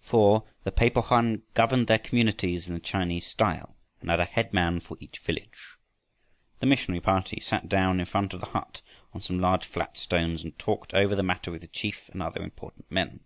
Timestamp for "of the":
8.32-8.46